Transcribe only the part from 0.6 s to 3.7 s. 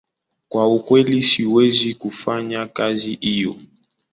ukweli siwezi kufanya kazi hiyo